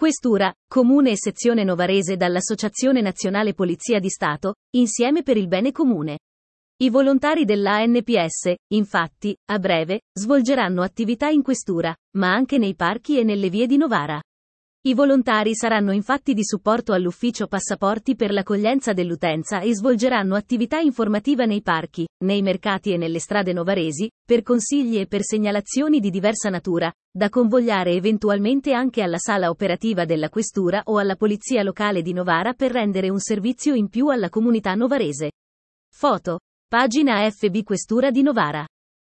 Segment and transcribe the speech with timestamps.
[0.00, 6.20] Questura, Comune e sezione novarese dall'Associazione Nazionale Polizia di Stato, insieme per il bene comune.
[6.78, 13.24] I volontari dell'ANPS, infatti, a breve, svolgeranno attività in questura, ma anche nei parchi e
[13.24, 14.18] nelle vie di Novara.
[14.82, 21.44] I volontari saranno infatti di supporto all'ufficio passaporti per l'accoglienza dell'utenza e svolgeranno attività informativa
[21.44, 26.48] nei parchi, nei mercati e nelle strade novaresi, per consigli e per segnalazioni di diversa
[26.48, 32.14] natura, da convogliare eventualmente anche alla sala operativa della questura o alla polizia locale di
[32.14, 35.32] Novara per rendere un servizio in più alla comunità novarese.
[35.92, 36.38] Foto.
[36.66, 38.64] Pagina FB Questura di Novara.